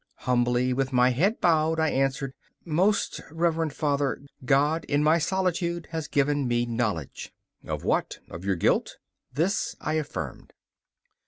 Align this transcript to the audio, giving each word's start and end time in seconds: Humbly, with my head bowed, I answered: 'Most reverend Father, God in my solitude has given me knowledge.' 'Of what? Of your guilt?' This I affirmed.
Humbly, 0.25 0.73
with 0.73 0.91
my 0.91 1.11
head 1.11 1.39
bowed, 1.39 1.79
I 1.79 1.89
answered: 1.91 2.33
'Most 2.65 3.21
reverend 3.29 3.71
Father, 3.73 4.19
God 4.43 4.83
in 4.85 5.03
my 5.03 5.19
solitude 5.19 5.87
has 5.91 6.07
given 6.07 6.47
me 6.47 6.65
knowledge.' 6.65 7.31
'Of 7.67 7.83
what? 7.83 8.17
Of 8.27 8.43
your 8.43 8.55
guilt?' 8.55 8.97
This 9.31 9.75
I 9.79 9.93
affirmed. 9.99 10.53